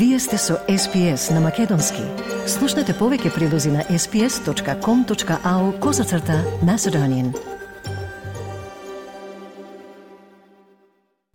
Вие 0.00 0.18
сте 0.18 0.38
со 0.38 0.54
SPS 0.66 1.34
на 1.34 1.40
Македонски. 1.40 2.00
Слушнете 2.48 2.94
повеќе 2.96 3.34
прилози 3.34 3.68
на 3.68 3.82
sps.com.au 3.84 5.64
козацрта 5.80 6.38
на 6.64 6.78
Седонин. 6.78 7.34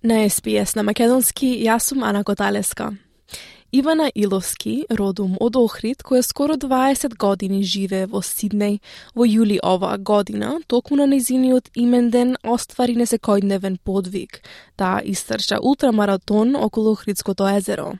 На 0.03 0.25
SPS 0.25 0.75
на 0.75 0.83
Македонски, 0.83 1.45
јас 1.61 1.91
сум 1.91 2.01
Ана 2.03 2.23
Коталеска. 2.23 2.95
Ивана 3.71 4.09
Иловски, 4.15 4.85
родум 4.89 5.37
од 5.39 5.55
Охрид, 5.55 6.01
која 6.01 6.23
скоро 6.25 6.57
20 6.57 7.17
години 7.21 7.61
живе 7.63 8.07
во 8.09 8.23
Сиднеј, 8.25 8.79
во 9.13 9.27
јули 9.29 9.59
оваа 9.61 9.97
година, 9.97 10.57
токму 10.65 10.97
на 10.97 11.05
незиниот 11.05 11.69
именден 11.75 12.33
оствари 12.41 12.97
несекојдневен 12.97 13.77
подвиг, 13.83 14.41
да 14.77 15.01
истрча 15.05 15.61
ултрамаратон 15.61 16.55
околу 16.55 16.97
Охридското 16.97 17.45
езеро. 17.45 17.93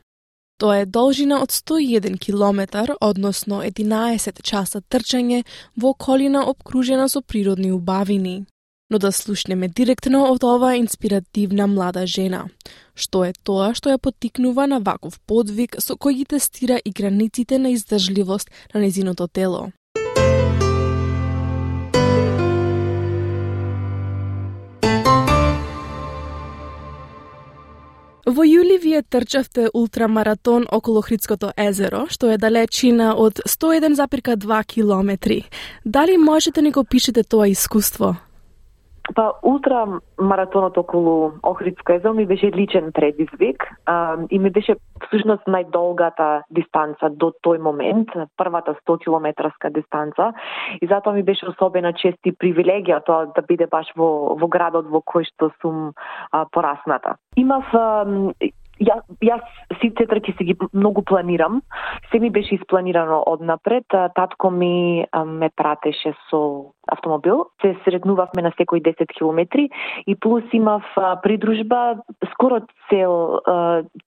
Тоа 0.57 0.77
е 0.81 0.85
должина 0.85 1.41
од 1.43 1.51
101 1.51 2.17
километар, 2.17 2.93
односно 3.01 3.59
11 3.59 4.41
часа 4.41 4.79
трчање 4.81 5.43
во 5.75 5.91
околина 5.91 6.45
обкружена 6.47 7.09
со 7.09 7.21
природни 7.21 7.71
убавини. 7.71 8.45
Но 8.89 8.99
да 8.99 9.11
слушнеме 9.11 9.67
директно 9.67 10.23
од 10.31 10.43
оваа 10.43 10.77
инспиративна 10.79 11.67
млада 11.67 12.05
жена. 12.07 12.45
Што 12.95 13.25
е 13.25 13.33
тоа 13.43 13.73
што 13.75 13.91
ја 13.91 13.99
потикнува 13.99 14.67
на 14.71 14.79
ваков 14.79 15.19
подвиг 15.27 15.75
со 15.79 15.99
кој 15.99 16.21
ги 16.21 16.25
тестира 16.35 16.79
и 16.85 16.91
границите 16.91 17.59
на 17.59 17.75
издржливост 17.75 18.51
на 18.73 18.79
незиното 18.79 19.27
тело. 19.27 19.71
Во 28.25 28.41
јули 28.41 28.79
вие 28.81 29.03
трчавте 29.05 29.67
ултрамаратон 29.69 30.63
околу 30.73 31.03
Хридското 31.05 31.51
езеро, 31.61 32.07
што 32.09 32.31
е 32.33 32.39
далечина 32.41 33.11
од 33.13 33.37
101,2 33.45 34.63
километри. 34.65 35.43
Дали 35.85 36.17
можете 36.17 36.61
да 36.61 36.65
ни 36.65 36.71
го 36.71 36.83
пишете 36.83 37.21
тоа 37.23 37.47
искуство? 37.47 38.15
Па, 39.13 39.33
ултра 39.43 39.99
маратонот 40.17 40.77
околу 40.77 41.31
Охридско 41.43 41.93
езеро 41.93 42.13
ми 42.13 42.25
беше 42.25 42.51
личен 42.51 42.91
предизвик 42.91 43.63
а, 43.85 44.17
и 44.31 44.39
ми 44.39 44.49
беше 44.49 44.75
всушност 45.07 45.45
најдолгата 45.45 46.41
дистанца 46.49 47.09
до 47.09 47.29
тој 47.45 47.61
момент, 47.61 48.09
првата 48.37 48.73
100 48.73 48.97
километарска 49.03 49.69
дистанца 49.69 50.33
и 50.81 50.87
затоа 50.87 51.13
ми 51.13 51.23
беше 51.23 51.45
особена 51.45 51.93
чест 51.93 52.17
и 52.25 52.33
привилегија 52.33 53.03
тоа 53.05 53.29
да 53.35 53.41
биде 53.45 53.67
баш 53.67 53.93
во, 53.95 54.33
во 54.39 54.47
градот 54.47 54.89
во 54.89 55.03
кој 55.05 55.29
што 55.29 55.51
сум 55.61 55.93
а, 56.31 56.45
порасната. 56.51 57.15
Имав 57.37 57.69
а, 57.73 58.05
Ја, 58.85 58.99
јас 59.23 59.43
сите 59.81 60.05
трки 60.09 60.33
си 60.37 60.45
ги 60.51 60.55
многу 60.73 61.01
планирам. 61.01 61.61
Се 62.11 62.19
ми 62.19 62.29
беше 62.29 62.55
испланирано 62.55 63.23
однапред. 63.27 63.85
Татко 64.15 64.51
ми 64.51 65.05
ме 65.25 65.49
пратеше 65.55 66.13
со 66.29 66.71
автомобил. 66.91 67.45
Се 67.61 67.75
среднувавме 67.83 68.41
на 68.45 68.51
секој 68.59 68.83
10 68.85 69.07
километри 69.17 69.69
и 70.07 70.15
плюс 70.15 70.43
имав 70.53 70.83
придружба 71.23 71.97
скоро 72.33 72.61
цел 72.89 73.41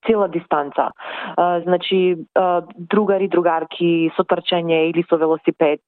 цела 0.07 0.29
дистанца. 0.29 0.91
Значи 1.65 2.17
другари, 2.79 3.29
другарки 3.29 4.11
со 4.17 4.25
трчање 4.25 4.89
или 4.91 5.05
со 5.11 5.17
велосипед 5.17 5.81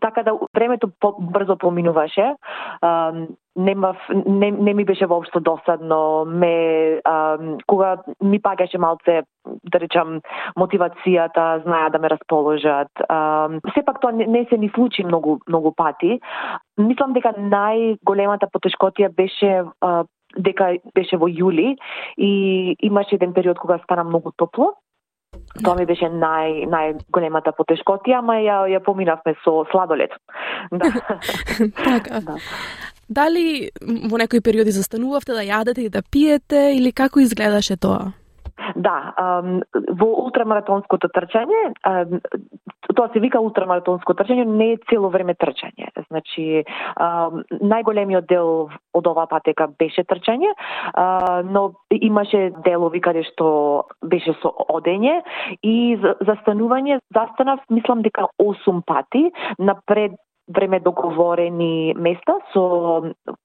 така 0.00 0.22
да 0.22 0.38
времето 0.54 0.88
по 1.00 1.14
брзо 1.20 1.56
поминуваше. 1.56 2.34
А, 2.80 3.12
немав, 3.56 3.96
не, 4.26 4.50
не 4.50 4.74
ми 4.74 4.84
беше 4.84 5.06
воопшто 5.06 5.40
досадно. 5.40 6.24
Ме, 6.24 7.00
а, 7.04 7.38
кога 7.66 7.96
ми 8.22 8.42
пагаше 8.42 8.78
малце, 8.78 9.22
да 9.64 9.80
речам, 9.80 10.20
мотивацијата, 10.58 11.64
знаја 11.64 11.90
да 11.90 11.98
ме 11.98 12.10
расположат. 12.10 12.88
А, 13.08 13.48
сепак 13.74 14.00
тоа 14.00 14.12
не, 14.12 14.26
не 14.26 14.46
се 14.50 14.58
ни 14.58 14.70
случи 14.74 15.04
многу, 15.04 15.38
многу 15.48 15.72
пати. 15.76 16.20
Мислам 16.78 17.12
дека 17.12 17.34
најголемата 17.36 18.50
потешкотија 18.52 19.14
беше 19.14 19.64
а, 19.80 20.04
дека 20.38 20.76
беше 20.94 21.18
во 21.18 21.26
јули 21.26 21.74
и 22.16 22.76
имаше 22.80 23.16
еден 23.16 23.32
период 23.34 23.58
кога 23.58 23.78
стана 23.78 24.04
многу 24.04 24.30
топло 24.36 24.74
Тоа 25.64 25.76
ми 25.78 25.86
беше 25.86 26.10
нај 26.10 26.68
најголемата 26.70 27.52
потешкотија, 27.58 28.20
ама 28.20 28.38
ја 28.40 28.62
ја 28.74 28.80
поминавме 28.84 29.34
со 29.44 29.64
сладолед. 29.72 30.14
Да. 30.70 30.92
така. 31.84 32.20
Да. 32.20 32.36
Дали 33.10 33.70
во 33.82 34.18
некои 34.18 34.40
периоди 34.40 34.70
застанувавте 34.70 35.34
да 35.34 35.42
јадете 35.42 35.86
и 35.86 35.90
да 35.90 36.02
пиете 36.02 36.70
или 36.76 36.92
како 36.92 37.20
изгледаше 37.20 37.76
тоа? 37.76 38.12
Да, 38.80 38.96
во 40.00 40.08
ултрамаратонското 40.24 41.10
трчање, 41.12 41.60
тоа 42.96 43.08
се 43.12 43.20
вика 43.20 43.40
ултрамаратонско 43.42 44.14
трчање, 44.16 44.46
не 44.46 44.70
е 44.74 44.78
цело 44.90 45.10
време 45.12 45.34
трчање. 45.36 45.90
Значи, 46.08 46.62
најголемиот 47.60 48.28
дел 48.30 48.70
од 48.96 49.10
оваа 49.10 49.28
патека 49.30 49.68
беше 49.80 50.04
трчање, 50.08 50.54
но 51.50 51.66
имаше 51.90 52.50
делови 52.64 53.02
каде 53.04 53.26
што 53.28 53.50
беше 54.00 54.34
со 54.40 54.54
одење 54.72 55.20
и 55.62 55.76
застанување. 56.00 57.00
Застанав, 57.14 57.60
мислам 57.68 58.02
дека 58.06 58.30
8 58.40 58.82
пати 58.86 59.28
напред 59.58 60.16
време 60.50 60.80
договорени 60.80 61.94
места 61.94 62.36
со 62.52 62.62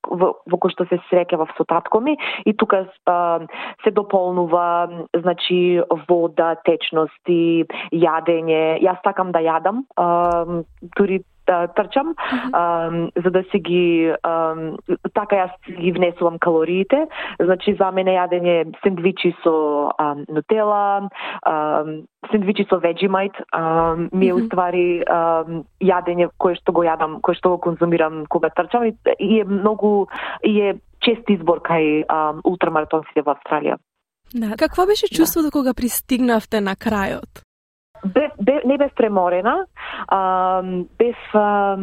во, 0.04 0.30
во 0.46 0.58
кој 0.58 0.74
што 0.74 0.88
се 0.90 1.00
среќавав 1.10 1.54
со 1.58 1.66
татко 1.70 2.02
ми 2.02 2.18
и 2.46 2.54
тука 2.54 2.86
а, 3.06 3.40
се 3.84 3.92
дополнува 3.92 4.90
значи 5.14 5.82
вода, 6.08 6.56
течности, 6.66 7.66
јадење. 7.94 8.82
Јас 8.84 9.02
сакам 9.06 9.32
да 9.36 9.44
јадам, 9.46 9.86
а, 9.98 10.64
да 11.48 11.68
трчам, 11.68 12.16
а, 12.54 12.90
за 13.24 13.32
да 13.32 13.44
си 13.52 13.60
ги 13.60 14.14
а, 14.24 14.56
така 15.14 15.36
јас 15.36 15.54
ги 15.82 15.92
внесувам 15.92 16.40
калориите. 16.40 17.08
Значи 17.40 17.76
за 17.80 17.92
мене 17.92 18.18
јадење 18.18 18.74
сендвичи 18.84 19.36
со 19.44 19.56
а, 19.98 20.16
нутела, 20.30 21.10
а, 21.42 21.84
сендвичи 22.32 22.68
со 22.70 22.80
Vegemite, 22.80 23.44
а, 23.52 23.96
ми 23.96 24.28
е 24.28 24.34
mm 24.34 24.38
-hmm. 24.38 24.44
уствари 24.44 25.04
а, 25.08 25.46
јадење 25.82 26.30
кое 26.38 26.56
што 26.56 26.72
го 26.72 26.84
јадам, 26.84 27.22
кое 27.22 27.36
што 27.36 27.50
го 27.50 27.58
конзумирам 27.58 28.26
кога 28.26 28.50
трчам 28.50 28.84
и, 28.86 28.94
и 29.20 29.40
е 29.40 29.44
многу 29.46 30.08
и 30.44 30.62
е 30.62 30.76
чест 31.00 31.30
избор 31.30 31.62
кај 31.62 32.06
а, 32.10 32.34
ултрамаратонците 32.44 33.22
во 33.22 33.36
Австралија. 33.36 33.78
Да. 34.34 34.56
Какво 34.58 34.86
беше 34.86 35.06
да. 35.12 35.16
чувството 35.16 35.48
да. 35.48 35.52
кога 35.52 35.74
пристигнавте 35.74 36.62
на 36.62 36.76
крајот? 36.76 37.46
Бе, 38.06 38.30
бе, 38.42 38.62
не 38.66 38.78
бев 38.78 38.92
преморена, 38.96 39.66
а, 40.08 40.62
бев, 40.98 41.18
а, 41.34 41.78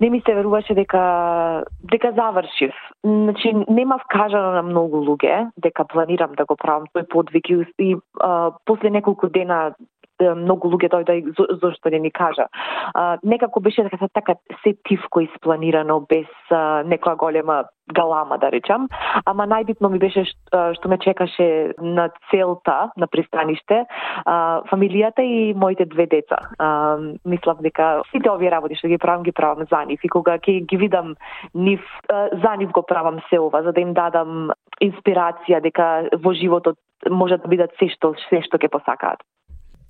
не 0.00 0.10
ми 0.10 0.22
се 0.26 0.34
веруваше 0.34 0.74
дека, 0.74 1.64
дека 1.82 2.12
завршив. 2.12 2.74
Значи, 3.04 3.54
нема 3.68 3.98
вкажано 3.98 4.52
на 4.52 4.62
многу 4.62 5.04
луѓе 5.04 5.50
дека 5.56 5.84
планирам 5.84 6.34
да 6.36 6.44
го 6.44 6.56
правам 6.56 6.86
тој 6.94 7.08
подвиг 7.08 7.50
и, 7.50 7.64
и 7.78 7.96
а, 8.20 8.52
после 8.64 8.90
неколку 8.90 9.28
дена 9.28 9.74
многу 10.20 10.70
луѓе 10.70 10.90
дојде 10.92 11.18
и 11.20 11.32
зошто 11.62 11.90
не 11.90 11.98
ми 11.98 12.10
кажа. 12.10 12.46
А, 12.94 13.18
некако 13.22 13.60
беше 13.60 13.82
дека 13.82 14.08
така 14.12 14.34
се 14.62 14.74
тивко 14.88 15.20
испланирано 15.20 16.00
без 16.00 16.28
а, 16.50 16.82
некоја 16.84 17.16
голема 17.16 17.64
галама 17.92 18.38
да 18.38 18.50
речам, 18.50 18.86
ама 19.26 19.46
најбитно 19.50 19.90
ми 19.90 19.98
беше 19.98 20.24
што, 20.24 20.62
што 20.78 20.88
ме 20.88 20.98
чекаше 21.02 21.74
на 21.80 22.08
целта 22.30 22.92
на 22.96 23.06
пристаниште, 23.06 23.84
а, 24.24 24.62
фамилијата 24.70 25.24
и 25.26 25.54
моите 25.54 25.86
две 25.86 26.06
деца. 26.06 26.38
А, 26.58 26.98
мислам 27.24 27.58
дека 27.60 28.02
сите 28.12 28.30
овие 28.30 28.50
работи 28.50 28.78
што 28.78 28.88
ги 28.88 28.98
правам 28.98 29.22
ги 29.22 29.32
правам 29.32 29.66
за 29.70 29.84
нив 29.86 30.04
и 30.04 30.08
кога 30.08 30.38
ќе 30.38 30.60
ги 30.66 30.76
видам 30.76 31.14
нив 31.54 31.82
за 32.10 32.56
нив 32.56 32.70
го 32.70 32.82
правам 32.82 33.20
се 33.30 33.40
ова 33.40 33.62
за 33.62 33.72
да 33.72 33.80
им 33.80 33.94
дадам 33.94 34.52
инспирација 34.80 35.60
дека 35.60 36.08
во 36.22 36.32
животот 36.34 36.78
може 37.08 37.38
да 37.38 37.48
бидат 37.48 37.74
се 37.78 37.88
што 37.88 38.14
се 38.28 38.42
што 38.44 38.58
ќе 38.58 38.70
посакаат. 38.70 39.22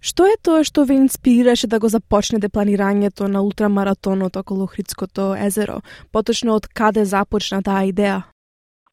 Што 0.00 0.24
е 0.32 0.36
тоа 0.40 0.64
што 0.64 0.86
ве 0.88 0.96
инспирираше 0.96 1.68
да 1.68 1.78
го 1.78 1.88
започнете 1.92 2.48
планирањето 2.48 3.28
на 3.28 3.42
ултрамаратонот 3.44 4.36
околу 4.40 4.66
Хридското 4.66 5.34
езеро? 5.36 5.82
Поточно 6.12 6.56
од 6.56 6.68
каде 6.72 7.04
започна 7.04 7.60
таа 7.62 7.84
идеја? 7.84 8.22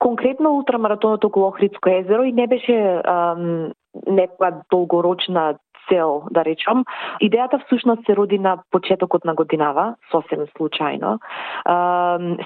Конкретно 0.03 0.51
ултрамаратонот 0.59 1.23
околу 1.23 1.47
Охридско 1.47 1.89
езеро 1.89 2.27
и 2.27 2.33
не 2.35 2.47
беше 2.47 2.75
ам, 3.07 3.71
некоја 4.03 4.51
долгорочна 4.69 5.55
цел, 5.89 6.23
да 6.31 6.43
речам. 6.45 6.83
Идејата 7.21 7.59
всушност 7.65 8.05
се 8.05 8.15
роди 8.15 8.39
на 8.39 8.57
почетокот 8.71 9.25
на 9.25 9.33
годинава, 9.33 9.95
сосем 10.11 10.45
случајно. 10.57 11.17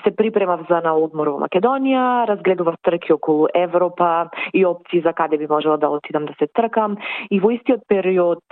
Се 0.04 0.16
припремав 0.16 0.66
за 0.70 0.82
на 0.82 0.96
одмор 0.96 1.28
во 1.28 1.40
Македонија, 1.46 2.28
разгледував 2.28 2.76
трки 2.84 3.14
околу 3.14 3.48
Европа 3.54 4.30
и 4.54 4.66
опции 4.66 5.02
за 5.02 5.14
каде 5.14 5.38
би 5.38 5.48
можела 5.48 5.78
да 5.78 5.90
отидам 5.90 6.26
да 6.26 6.34
се 6.40 6.48
тркам. 6.54 6.98
И 7.32 7.40
во 7.40 7.52
истиот 7.52 7.82
период 7.88 8.44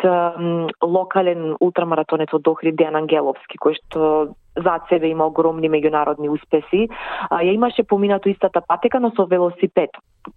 локален 0.83 1.55
ултрамаратонец 1.59 2.33
од 2.33 2.47
Охрид 2.47 2.75
Дејан 2.75 2.97
Ангеловски, 2.97 3.57
кој 3.57 3.77
што 3.79 4.33
зад 4.57 4.81
себе 4.89 5.07
има 5.07 5.27
огромни 5.27 5.69
меѓународни 5.69 6.29
успеси. 6.29 6.89
А, 7.29 7.41
ја 7.43 7.53
имаше 7.53 7.83
поминато 7.83 8.29
истата 8.29 8.61
патека, 8.61 8.99
но 8.99 9.11
со 9.15 9.25
велосипед. 9.25 9.89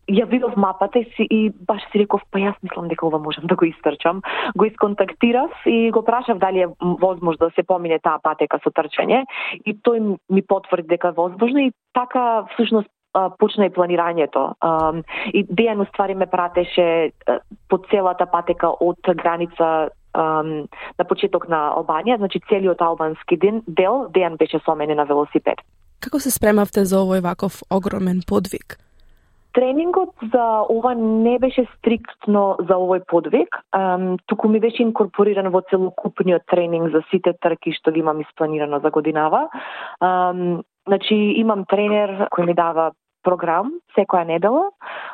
Ја 0.08 0.26
видов 0.28 0.56
мапата 0.56 0.98
и, 0.98 1.04
си, 1.16 1.26
и 1.30 1.50
баш 1.50 1.82
си 1.90 1.98
реков, 1.98 2.22
па 2.30 2.38
јас 2.38 2.54
мислам 2.62 2.88
дека 2.88 3.06
ова 3.06 3.18
можам 3.18 3.46
да 3.46 3.56
го 3.56 3.64
истрчам. 3.64 4.22
Го 4.56 4.64
исконтактирав 4.64 5.50
и 5.66 5.90
го 5.90 6.04
прашав 6.04 6.38
дали 6.38 6.62
е 6.62 6.68
возможно 6.80 7.48
да 7.48 7.50
се 7.54 7.62
помине 7.62 7.98
таа 7.98 8.18
патека 8.22 8.60
со 8.62 8.70
трчање 8.70 9.24
и 9.66 9.74
тој 9.74 10.18
ми 10.30 10.42
потврди 10.42 10.88
дека 10.88 11.08
е 11.08 11.18
возможно 11.18 11.58
и 11.58 11.72
така 11.94 12.44
всушност 12.54 12.88
почна 13.12 13.66
и 13.66 13.70
планирањето. 13.70 14.54
И 15.32 15.44
Дејан 15.44 15.82
уствари 15.82 16.14
ме 16.14 16.26
пратеше 16.26 17.12
по 17.68 17.78
целата 17.90 18.26
патека 18.26 18.72
од 18.80 19.00
граница 19.16 19.90
на 20.14 21.04
почеток 21.08 21.48
на 21.48 21.72
Албанија, 21.76 22.18
значи 22.18 22.40
целиот 22.48 22.82
албански 22.82 23.36
ден, 23.36 23.62
дел, 23.66 24.08
Дејан 24.12 24.36
беше 24.36 24.60
со 24.64 24.74
мене 24.74 24.94
на 24.94 25.04
велосипед. 25.04 25.58
Како 26.00 26.18
се 26.18 26.30
спремавте 26.30 26.84
за 26.84 26.98
овој 27.00 27.22
ваков 27.22 27.62
огромен 27.70 28.22
подвиг? 28.26 28.78
Тренингот 29.52 30.14
за 30.32 30.64
ова 30.72 30.94
не 30.94 31.38
беше 31.38 31.66
стриктно 31.76 32.56
за 32.58 32.78
овој 32.80 33.04
подвиг, 33.06 33.58
um, 33.76 34.16
туку 34.26 34.48
ми 34.48 34.60
беше 34.60 34.82
инкорпориран 34.82 35.50
во 35.52 35.60
целокупниот 35.68 36.46
тренинг 36.48 36.90
за 36.90 37.02
сите 37.10 37.34
трки 37.36 37.72
што 37.76 37.92
ги 37.92 38.00
имам 38.00 38.20
испланирано 38.20 38.80
за 38.80 38.90
годинава. 38.90 39.48
Um, 40.00 40.64
значи 40.88 41.14
имам 41.14 41.66
тренер 41.68 42.28
кој 42.32 42.46
ми 42.46 42.54
дава 42.54 42.92
програм 43.22 43.70
секоја 43.96 44.24
недела. 44.26 44.70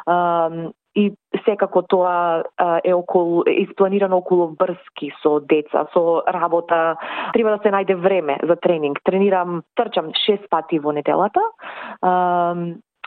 Um, 0.06 0.72
и 0.94 1.12
секако 1.44 1.82
тоа 1.82 2.44
е 2.84 2.94
околу 2.94 3.42
испланирано 3.46 4.16
околу 4.16 4.56
врски 4.60 5.12
со 5.22 5.40
деца, 5.40 5.86
со 5.92 6.22
работа. 6.26 6.96
Треба 7.32 7.56
да 7.56 7.62
се 7.62 7.70
најде 7.70 7.94
време 7.94 8.38
за 8.42 8.56
тренинг. 8.56 8.98
Тренирам, 9.04 9.62
трчам 9.76 10.12
шест 10.26 10.48
пати 10.50 10.78
во 10.78 10.92
неделата. 10.92 11.40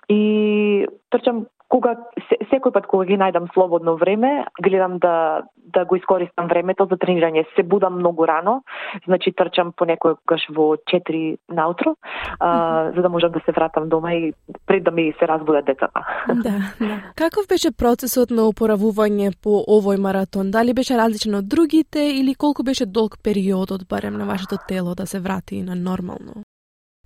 и 0.10 0.88
трчам 1.10 1.46
кога 1.72 1.96
секој 2.52 2.74
пат 2.76 2.88
кога 2.92 3.08
ги 3.08 3.18
најдам 3.20 3.48
слободно 3.54 3.96
време, 3.98 4.46
гледам 4.62 5.00
да 5.00 5.44
да 5.72 5.86
го 5.86 5.96
искористам 5.96 6.48
времето 6.48 6.86
за 6.90 6.98
тренирање. 7.00 7.46
Се 7.56 7.64
будам 7.64 8.00
многу 8.00 8.28
рано, 8.28 8.62
значи 9.06 9.32
трчам 9.32 9.72
понекогаш 9.72 10.44
во 10.52 10.76
4 10.92 11.38
наутро, 11.50 11.96
а, 12.40 12.92
за 12.96 13.02
да 13.02 13.10
можам 13.10 13.32
да 13.32 13.40
се 13.46 13.52
вратам 13.52 13.90
дома 13.90 14.14
и 14.14 14.34
пред 14.68 14.84
да 14.84 14.92
ми 14.92 15.14
се 15.20 15.28
разбудат 15.28 15.66
децата. 15.66 16.02
Да, 16.28 16.56
да. 16.80 17.00
Каков 17.16 17.48
беше 17.48 17.72
процесот 17.72 18.32
на 18.32 18.50
опоравување 18.52 19.32
по 19.44 19.64
овој 19.64 19.98
маратон? 19.98 20.52
Дали 20.52 20.74
беше 20.74 20.98
различен 20.98 21.36
од 21.36 21.48
другите 21.48 22.04
или 22.20 22.36
колку 22.36 22.64
беше 22.64 22.86
долг 22.86 23.18
периодот 23.24 23.88
барем 23.90 24.18
на 24.18 24.26
вашето 24.26 24.56
тело 24.68 24.96
да 24.96 25.06
се 25.06 25.20
врати 25.20 25.64
на 25.64 25.76
нормално? 25.76 26.44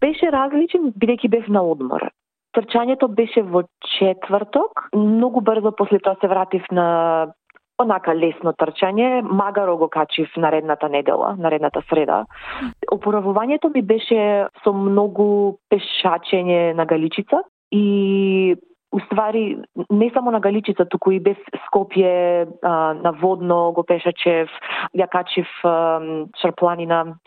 Беше 0.02 0.32
различен 0.32 0.94
бидејќи 0.98 1.30
бев 1.30 1.48
на 1.48 1.62
одмор. 1.62 2.10
Трчањето 2.56 3.08
беше 3.08 3.44
во 3.44 3.66
четврток. 3.98 4.88
Многу 4.96 5.42
брзо 5.42 5.72
после 5.76 6.00
тоа 6.00 6.16
се 6.22 6.28
вратив 6.28 6.64
на 6.72 7.34
онака 7.80 8.14
лесно 8.16 8.54
трчање, 8.56 9.22
магаро 9.22 9.76
го 9.78 9.90
качив 9.92 10.32
наредната 10.38 10.90
недела, 10.90 11.36
наредната 11.38 11.82
среда. 11.90 12.24
Опоравувањето 12.92 13.74
ми 13.74 13.82
беше 13.82 14.48
со 14.64 14.72
многу 14.74 15.58
пешачење 15.70 16.74
на 16.74 16.86
галичица 16.86 17.44
и 17.72 18.56
уствари 18.96 19.58
не 19.90 20.12
само 20.14 20.32
на 20.32 20.40
Галичица, 20.40 20.86
туку 20.86 21.12
и 21.12 21.20
без 21.20 21.38
Скопје 21.68 22.48
а, 22.64 22.94
на 22.94 23.12
водно 23.12 23.74
го 23.76 23.84
пешачев, 23.84 24.50
ја 24.96 25.08
качив 25.12 25.48
а, 25.64 26.00
Шарпланина, 26.42 27.18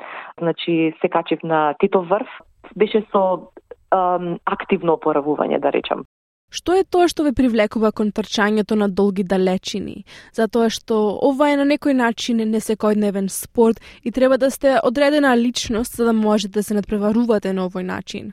значи 0.40 0.94
се 1.00 1.08
качив 1.08 1.42
на 1.42 1.74
Титов 1.78 2.08
врв. 2.08 2.28
Беше 2.76 3.04
со 3.12 3.52
um, 3.92 4.38
активно 4.44 4.96
опоравување, 4.96 5.60
да 5.60 5.72
речам. 5.72 6.04
Што 6.48 6.78
е 6.80 6.84
тоа 6.88 7.10
што 7.12 7.26
ве 7.26 7.34
привлекува 7.36 7.90
кон 7.92 8.08
трчањето 8.16 8.76
на 8.80 8.88
долги 8.88 9.24
далечини? 9.32 10.04
Затоа 10.32 10.70
што 10.72 10.96
ова 11.28 11.50
е 11.52 11.58
на 11.60 11.66
некој 11.68 11.92
начин 11.92 12.40
не 12.40 12.60
секојдневен 12.64 13.28
спорт 13.28 13.82
и 14.00 14.10
треба 14.10 14.38
да 14.38 14.50
сте 14.50 14.78
одредена 14.82 15.36
личност 15.36 15.96
за 16.00 16.06
да 16.08 16.14
можете 16.16 16.56
да 16.56 16.62
се 16.62 16.74
надпреварувате 16.78 17.52
на 17.52 17.68
овој 17.68 17.84
начин. 17.84 18.32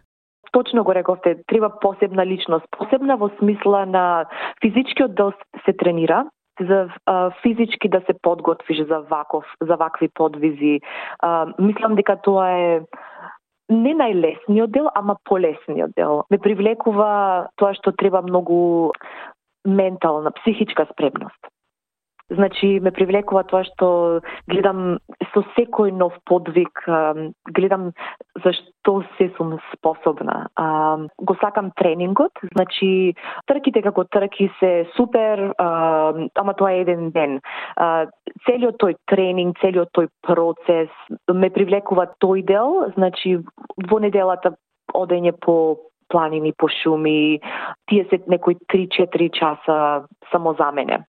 Точно 0.55 0.83
го 0.83 0.95
рековте, 0.95 1.43
треба 1.47 1.69
посебна 1.81 2.25
личност, 2.25 2.63
посебна 2.71 3.17
во 3.17 3.29
смисла 3.39 3.85
на 3.85 4.25
физичкиот 4.63 5.15
дел 5.15 5.33
се 5.65 5.73
тренира, 5.73 6.23
за 6.61 6.87
а, 7.05 7.31
физички 7.41 7.89
да 7.89 8.01
се 8.07 8.13
подготвиш 8.21 8.87
за 8.87 8.99
ваков, 8.99 9.43
за 9.61 9.75
вакви 9.75 10.09
подвизи. 10.13 10.79
А, 11.19 11.47
мислам 11.59 11.95
дека 11.95 12.15
тоа 12.21 12.49
е 12.51 12.81
не 13.69 13.93
најлесниот 13.97 14.71
дел, 14.71 14.89
ама 14.93 15.17
полесниот 15.25 15.95
дел. 15.97 16.23
Ме 16.29 16.37
привлекува 16.37 17.49
тоа 17.57 17.73
што 17.77 17.91
треба 17.91 18.21
многу 18.21 18.91
ментална, 19.65 20.31
психичка 20.31 20.85
спремност. 20.91 21.39
Значи, 22.29 22.79
ме 22.81 22.89
привлекува 22.89 23.43
тоа 23.45 23.61
што 23.67 23.87
гледам 24.49 24.97
со 25.29 25.43
секој 25.53 25.91
нов 25.93 26.15
подвиг, 26.25 26.81
гледам 27.53 27.91
за 28.41 28.53
што 28.57 28.95
се 29.17 29.29
сум 29.37 29.53
способна. 29.75 30.47
Го 31.21 31.35
сакам 31.37 31.69
тренингот, 31.77 32.33
значи, 32.55 33.13
трките 33.45 33.85
како 33.85 34.07
трки 34.09 34.49
се 34.59 34.87
супер, 34.97 35.53
ама 35.59 36.57
тоа 36.57 36.73
е 36.73 36.81
еден 36.81 37.11
ден. 37.13 37.39
Целиот 38.49 38.81
тој 38.81 38.97
тренинг, 39.05 39.61
целиот 39.61 39.93
тој 39.93 40.09
процес 40.25 40.89
ме 41.29 41.53
привлекува 41.53 42.09
тој 42.17 42.41
дел, 42.41 42.89
значи, 42.97 43.37
во 43.85 44.01
неделата 44.01 44.55
одење 44.97 45.37
по 45.45 45.77
планини, 46.09 46.53
по 46.57 46.69
шуми, 46.69 47.39
тие 47.89 48.05
се 48.09 48.17
некои 48.27 48.57
3-4 48.65 49.29
часа 49.29 50.07
само 50.31 50.53
за 50.57 50.71
мене. 50.71 51.05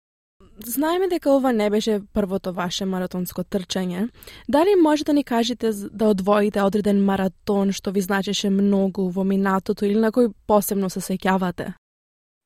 Знаеме 0.65 1.07
дека 1.07 1.31
ова 1.31 1.53
не 1.53 1.69
беше 1.69 1.99
првото 2.13 2.53
ваше 2.53 2.85
маратонско 2.85 3.41
трчање. 3.43 4.09
Дали 4.49 4.75
може 4.83 5.03
да 5.03 5.13
ни 5.13 5.23
кажете 5.23 5.69
да 5.91 6.05
одвоите 6.05 6.61
одреден 6.61 7.05
маратон 7.05 7.71
што 7.71 7.91
ви 7.91 8.01
значеше 8.01 8.49
многу 8.49 9.09
во 9.09 9.23
минатото 9.23 9.85
или 9.85 9.99
на 9.99 10.11
кој 10.11 10.33
посебно 10.47 10.89
се 10.89 10.99
сеќавате? 10.99 11.73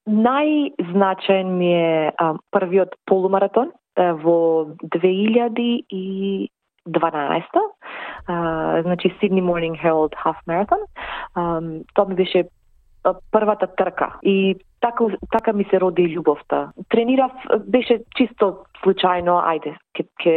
Најзначаен 0.07 1.57
ми 1.57 1.73
е 1.73 2.12
а, 2.17 2.38
првиот 2.51 2.95
полумаратон 3.06 3.71
а, 3.97 4.13
во 4.13 4.65
2012 4.85 6.50
а, 8.27 8.81
значи 8.81 9.09
Sydney 9.19 9.41
Morning 9.41 9.75
Herald 9.83 10.13
Half 10.23 10.38
Marathon. 10.47 10.81
А, 11.33 11.61
тоа 11.94 12.06
ми 12.06 12.15
беше 12.15 12.50
првата 13.31 13.68
трка 13.68 14.14
и 14.24 14.56
така 14.81 15.06
така 15.31 15.54
ми 15.54 15.66
се 15.69 15.80
роди 15.80 16.02
љубовта. 16.02 16.71
Тренирав 16.90 17.31
беше 17.68 18.00
чисто 18.18 18.66
случајно, 18.83 19.40
ајде, 19.42 19.76
ќе 19.97 20.06
ќе 20.21 20.35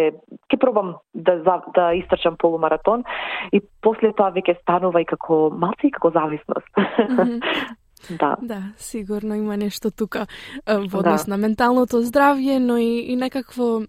ќе 0.49 0.61
пробам 0.61 0.95
да 1.15 1.61
да 1.75 1.93
истрчам 1.95 2.37
полумаратон 2.37 3.05
и 3.53 3.61
после 3.83 4.13
тоа 4.13 4.31
веќе 4.31 4.61
станува 4.63 5.01
и 5.01 5.05
како 5.05 5.51
малце 5.51 5.89
и 5.89 5.91
како 5.91 6.11
зависност. 6.11 6.73
Mm 6.77 7.17
-hmm. 7.17 7.41
Да. 8.11 8.37
Да, 8.43 8.63
сигурно 8.77 9.35
има 9.35 9.57
нешто 9.57 9.91
тука 9.91 10.27
во 10.67 10.99
однос 10.99 11.25
да. 11.25 11.31
на 11.31 11.37
менталното 11.37 11.97
здравје, 11.97 12.59
но 12.59 12.77
и, 12.77 13.13
и 13.13 13.17
некакво 13.17 13.83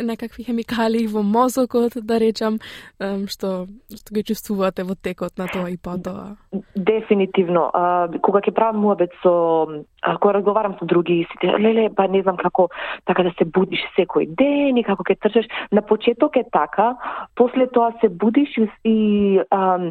некакви 0.00 0.44
хемикали 0.44 1.06
во 1.06 1.22
мозокот, 1.22 1.98
да 2.02 2.18
речам, 2.18 2.58
што, 2.98 3.66
што 3.94 4.14
ги 4.14 4.24
чувствувате 4.26 4.84
во 4.84 4.94
текот 4.94 5.38
на 5.38 5.46
тоа 5.46 5.70
и 5.70 5.76
потоа? 5.76 6.36
Дефинитивно. 6.74 7.70
А, 7.72 8.08
кога 8.22 8.42
ќе 8.42 8.54
правам 8.54 8.82
муабет 8.82 9.14
со 9.22 9.84
кога 10.20 10.32
разговарам 10.32 10.76
со 10.78 10.86
други, 10.86 11.26
сите, 11.32 11.58
леле, 11.58 11.88
па 11.90 12.06
не 12.08 12.22
знам 12.22 12.36
како 12.36 12.68
така 13.04 13.24
да 13.26 13.32
се 13.38 13.44
будиш 13.44 13.82
секој 13.96 14.28
ден 14.38 14.78
и 14.78 14.86
како 14.86 15.02
ќе 15.02 15.18
трчаш. 15.22 15.46
На 15.72 15.82
почеток 15.82 16.36
е 16.36 16.44
така, 16.52 16.96
после 17.34 17.66
тоа 17.66 17.92
се 18.00 18.08
будиш 18.08 18.54
и 18.84 19.40
а, 19.50 19.90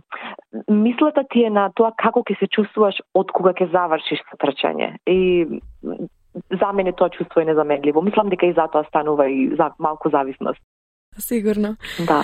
мислата 0.67 1.23
ти 1.31 1.43
е 1.43 1.49
на 1.49 1.69
тоа 1.75 1.91
како 1.97 2.23
ќе 2.23 2.39
се 2.39 2.47
чувствуваш 2.47 3.01
од 3.13 3.31
кога 3.31 3.53
ќе 3.53 3.71
завршиш 3.71 4.23
со 4.27 4.39
трчање. 4.39 4.95
И 5.07 5.47
за 6.61 6.73
мене 6.73 6.93
тоа 6.93 7.09
чувство 7.09 7.41
е 7.41 7.45
незаменливо. 7.45 8.01
Мислам 8.01 8.29
дека 8.29 8.45
и 8.45 8.53
затоа 8.53 8.83
станува 8.83 9.29
и 9.29 9.55
за 9.55 9.71
малку 9.79 10.09
зависност. 10.09 10.59
Сигурно. 11.17 11.75
Да. 12.07 12.23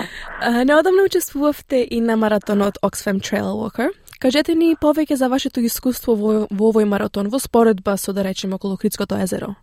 Неодамна 0.64 1.02
учествувавте 1.06 1.86
и 1.90 2.00
на 2.00 2.16
маратонот 2.16 2.74
Oxfam 2.74 3.18
Trail 3.18 3.50
Walker. 3.60 3.90
Кажете 4.20 4.54
ни 4.54 4.76
повеќе 4.76 5.14
за 5.14 5.28
вашето 5.28 5.60
искуство 5.60 6.14
во, 6.14 6.46
во 6.50 6.70
овој 6.70 6.86
маратон 6.88 7.28
во 7.28 7.38
споредба 7.42 7.96
со 7.98 8.14
да 8.14 8.24
речеме 8.24 8.54
околу 8.54 8.76
Критското 8.76 9.18
езеро 9.20 9.54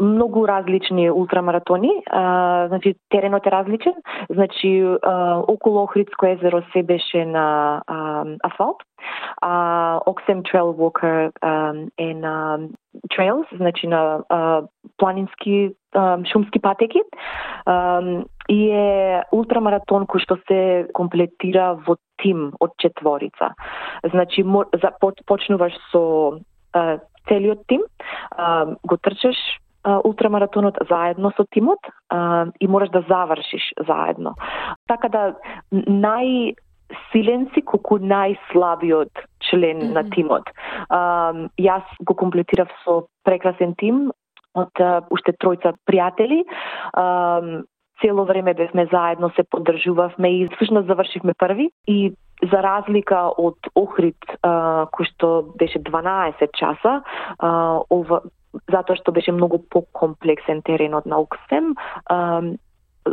многу 0.00 0.48
различни 0.48 1.10
ултрамаратони, 1.10 2.02
а, 2.10 2.68
значи 2.68 2.94
теренот 3.10 3.46
е 3.46 3.50
различен, 3.50 3.94
значи 4.30 4.82
а, 5.02 5.38
околу 5.48 5.82
Охридско 5.82 6.26
езеро 6.26 6.62
се 6.72 6.82
беше 6.82 7.24
на 7.24 7.80
а, 7.86 8.24
асфалт, 8.44 8.76
а 9.42 10.00
Оксем 10.06 10.42
Trail 10.42 10.74
Walker 10.76 11.30
а, 11.40 11.74
е 11.98 12.14
на 12.14 12.58
trails, 13.20 13.46
значи 13.56 13.86
на 13.86 14.20
а, 14.28 14.62
планински 14.96 15.70
а, 15.94 16.18
шумски 16.32 16.58
патеки 16.58 17.00
а, 17.66 18.02
и 18.48 18.70
е 18.70 19.22
ултрамаратон 19.32 20.06
кој 20.06 20.24
што 20.24 20.38
се 20.48 20.88
комплетира 20.94 21.76
во 21.86 21.96
тим 22.22 22.52
од 22.60 22.72
четворица. 22.80 23.54
Значи 24.10 24.44
за, 24.72 24.90
почнуваш 25.26 25.76
со 25.92 26.40
а, 26.72 26.98
целиот 27.28 27.66
тим, 27.68 27.82
а, 28.30 28.66
го 28.82 28.96
трчаш 28.96 29.36
ултрамаратонот 29.84 30.76
заедно 30.88 31.32
со 31.36 31.44
тимот 31.44 31.78
а, 32.08 32.46
и 32.60 32.68
можеш 32.68 32.90
да 32.90 33.04
завршиш 33.08 33.72
заедно. 33.86 34.34
Така 34.88 35.08
да 35.08 35.22
најсилен 35.72 37.48
си 37.54 37.62
колку 37.64 37.98
најслабиот 37.98 39.29
член 39.50 39.76
mm 39.76 39.82
-hmm. 39.82 39.92
на 39.92 40.02
тимот. 40.10 40.46
А, 40.88 41.32
јас 41.58 41.84
го 42.00 42.14
комплетирав 42.14 42.68
со 42.84 43.06
прекрасен 43.24 43.74
тим 43.74 44.10
од 44.54 44.72
уште 45.10 45.32
тројца 45.32 45.74
пријатели. 45.86 46.44
А, 46.92 47.40
цело 48.00 48.24
време 48.24 48.54
бевме 48.54 48.86
заедно, 48.92 49.30
се 49.36 49.42
поддржувавме 49.42 50.28
и 50.28 50.48
всушност 50.48 50.86
завршивме 50.86 51.34
први 51.38 51.70
и 51.86 52.12
за 52.42 52.62
разлика 52.62 53.28
од 53.38 53.58
Охрид, 53.76 54.16
а, 54.42 54.86
кој 54.88 55.08
што 55.12 55.28
беше 55.60 55.78
12 55.78 56.48
часа, 56.56 57.02
а, 57.38 57.80
ова, 57.90 58.22
затоа 58.72 58.96
што 58.96 59.12
беше 59.12 59.32
многу 59.32 59.60
покомплексен 59.70 60.62
теренот 60.62 61.06
на 61.06 61.20
Оксем, 61.20 61.74
а, 62.06 62.40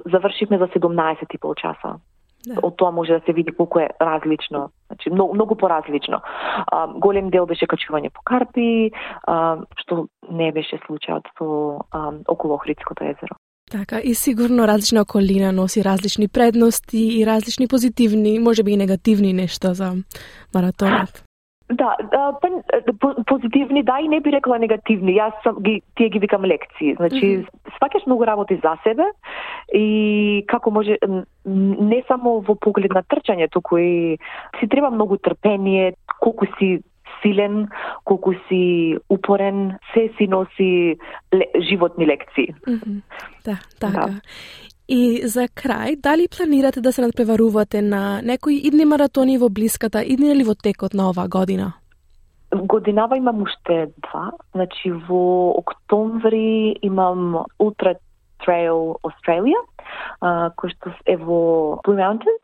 завршивме 0.05 0.57
за 0.57 0.67
17 0.67 1.33
и 1.33 1.37
пол 1.37 1.55
часа. 1.55 1.99
Да. 2.45 2.59
Од 2.63 2.77
тоа 2.77 2.91
може 2.91 3.13
да 3.13 3.21
се 3.25 3.33
види 3.33 3.51
колку 3.51 3.79
е 3.79 3.89
различно, 4.01 4.69
значи 4.87 5.09
многу, 5.09 5.33
многу 5.33 5.55
поразлично. 5.55 6.21
А, 6.67 6.87
голем 6.87 7.29
дел 7.29 7.45
беше 7.45 7.67
качување 7.67 8.13
по 8.13 8.21
карпи, 8.23 8.91
а, 9.27 9.57
што 9.81 10.07
не 10.31 10.51
беше 10.51 10.79
случајот 10.87 11.27
со 11.37 11.81
а, 11.91 12.13
околу 12.27 12.55
Охридското 12.55 13.03
езеро. 13.03 13.35
Така, 13.71 13.99
и 13.99 14.15
сигурно 14.15 14.67
различна 14.67 15.01
околина 15.01 15.51
носи 15.51 15.83
различни 15.83 16.27
предности 16.27 17.19
и 17.19 17.25
различни 17.25 17.67
позитивни, 17.67 18.39
може 18.39 18.63
би 18.63 18.71
и 18.71 18.77
негативни 18.77 19.33
нешта 19.33 19.73
за 19.73 19.93
маратонот. 20.55 21.26
Да, 21.69 21.95
па, 22.41 23.15
позитивни, 23.27 23.83
да, 23.83 23.99
и 23.99 24.07
не 24.07 24.19
би 24.19 24.31
рекла 24.31 24.59
негативни. 24.59 25.17
Јас 25.17 25.35
сам, 25.43 25.59
ги, 25.59 25.81
тие 25.95 26.09
ги 26.09 26.19
викам 26.19 26.45
лекции. 26.45 26.95
Значи, 26.95 27.25
mm 27.25 27.43
-hmm. 27.43 27.75
сваќаш 27.75 28.05
многу 28.05 28.25
работи 28.25 28.59
за 28.63 28.77
себе 28.83 29.03
и 29.73 30.45
како 30.47 30.71
може, 30.71 30.97
не 31.45 32.03
само 32.07 32.39
во 32.39 32.55
поглед 32.55 32.93
на 32.93 33.03
трчање, 33.03 33.49
туку 33.51 33.77
и 33.77 34.17
си 34.59 34.67
треба 34.67 34.89
многу 34.89 35.17
трпение, 35.17 35.93
колку 36.19 36.45
си 36.59 36.79
силен, 37.21 37.67
колку 38.03 38.33
си 38.47 38.97
упорен, 39.09 39.77
се 39.93 40.09
си 40.17 40.27
носи 40.27 40.95
животни 41.59 42.07
лекции. 42.07 42.53
Mm 42.67 42.79
-hmm. 42.79 43.01
Да, 43.45 43.57
така. 43.79 44.07
Да. 44.07 44.21
И 44.87 45.27
за 45.27 45.49
крај, 45.51 45.99
дали 45.99 46.27
планирате 46.31 46.81
да 46.81 46.93
се 46.93 47.01
надпреварувате 47.01 47.81
на 47.81 48.21
некои 48.23 48.55
идни 48.55 48.85
маратони 48.85 49.37
во 49.37 49.49
блиската, 49.49 49.99
идни 50.03 50.31
или 50.31 50.47
во 50.47 50.55
текот 50.55 50.93
на 50.93 51.09
оваа 51.09 51.27
година? 51.27 51.73
Годинава 52.55 53.17
имам 53.17 53.41
уште 53.41 53.91
два. 53.99 54.31
Значи 54.55 54.91
во 54.91 55.51
октомври 55.59 56.79
имам 56.81 57.43
Ultra 57.59 57.97
Trail 58.39 58.95
Australia, 59.03 59.59
кој 60.21 60.71
што 60.71 60.95
е 61.05 61.17
во 61.19 61.81
Blue 61.83 61.99
Mountains 61.99 62.39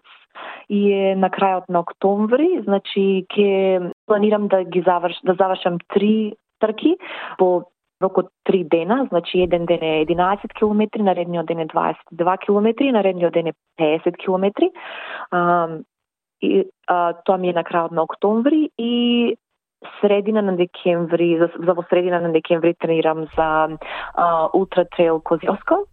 и 0.67 0.91
е 0.91 1.15
на 1.15 1.29
крајот 1.31 1.69
на 1.69 1.79
октомври, 1.79 2.59
значи 2.67 3.23
ќе 3.31 3.91
планирам 4.05 4.47
да 4.51 4.63
ги 4.63 4.83
заврш, 4.83 5.15
да 5.23 5.35
завршам 5.39 5.79
три 5.93 6.35
трки 6.59 6.97
по 7.37 7.63
рок 8.01 8.17
од 8.17 8.27
3 8.49 8.63
дена, 8.69 9.05
значи 9.09 9.39
еден 9.39 9.65
ден 9.65 9.83
е 9.83 10.05
11 10.05 10.53
км, 10.53 11.03
наредниот 11.03 11.45
ден 11.45 11.59
е 11.59 11.67
22 11.67 12.37
км, 12.45 12.91
наредниот 12.91 13.33
ден 13.33 13.47
е 13.47 13.53
50 13.79 14.17
км. 14.17 14.69
А, 15.31 15.67
и 16.41 16.63
а, 16.87 17.13
тоа 17.13 17.37
ми 17.37 17.49
е 17.49 17.53
на 17.53 17.63
крајот 17.63 17.91
на 17.91 18.03
октомври 18.03 18.69
и 18.77 19.35
средина 20.01 20.41
на 20.41 20.55
декември, 20.55 21.37
за, 21.39 21.49
за 21.65 21.73
во 21.73 21.83
средина 21.89 22.19
на 22.19 22.31
декември 22.31 22.75
тренирам 22.79 23.27
за 23.35 23.77
а, 24.15 24.49
Ултра 24.53 24.85
Трейл 24.85 25.21
Козиоско, 25.21 25.85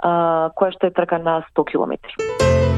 која 0.00 0.72
што 0.72 0.86
е 0.86 0.96
трка 0.96 1.18
на 1.18 1.42
100 1.52 1.70
километри. 1.72 2.77